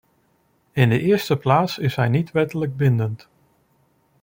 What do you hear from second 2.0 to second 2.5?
niet